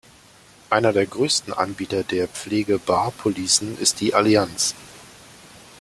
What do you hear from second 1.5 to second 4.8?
Anbieter der Pflege-Bahr-Policen ist die Allianz.